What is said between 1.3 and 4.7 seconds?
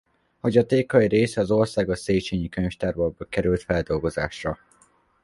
az Országos Széchényi Könyvtárba került feldolgozásra.